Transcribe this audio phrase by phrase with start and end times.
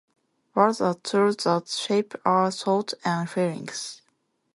[0.55, 4.01] Words are tools that shape our thoughts and feelings.